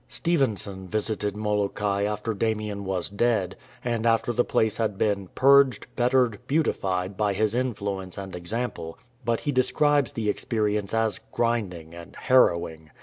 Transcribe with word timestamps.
Stevenson 0.09 0.87
visited 0.87 1.37
Molokai 1.37 2.05
after 2.05 2.33
Damien 2.33 2.85
was 2.85 3.07
dead, 3.07 3.55
and 3.85 4.03
after 4.07 4.33
the 4.33 4.43
place 4.43 4.77
had 4.77 4.97
been 4.97 5.27
"purged, 5.35 5.85
bettered, 5.95 6.39
beautified" 6.47 7.15
by 7.15 7.33
his 7.33 7.53
influence 7.53 8.17
and 8.17 8.35
example; 8.35 8.97
but 9.23 9.41
he 9.41 9.51
describes 9.51 10.13
the 10.13 10.27
experience 10.27 10.95
as" 10.95 11.19
grinding" 11.31 11.93
and" 11.93 12.13
haiTowing." 12.29 12.87